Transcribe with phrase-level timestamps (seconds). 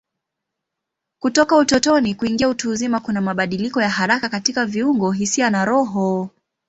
[1.19, 6.29] Kutoka utotoni kuingia utu uzima kuna mabadiliko ya haraka katika viungo, hisia na roho.